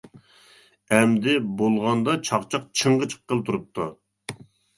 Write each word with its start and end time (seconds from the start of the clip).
ئەمدى 0.95 1.35
بولغاندا 1.59 2.15
چاقچاق 2.31 2.65
چىڭىغا 2.81 3.11
چىققىلى 3.13 3.47
تۇرۇپتۇ. 3.51 3.89